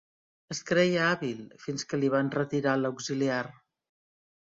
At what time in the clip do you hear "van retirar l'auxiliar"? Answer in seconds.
2.17-3.43